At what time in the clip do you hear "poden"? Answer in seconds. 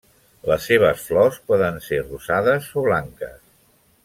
1.51-1.77